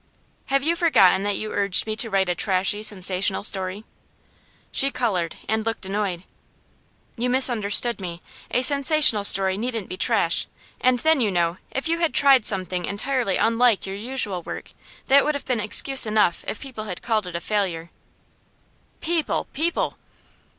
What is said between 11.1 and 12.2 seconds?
you know, if you had